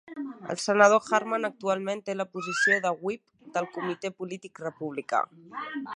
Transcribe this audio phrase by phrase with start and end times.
[0.53, 3.23] El senador Harman actualment té la posició de "whip"
[3.59, 5.21] del comitè polític republicà.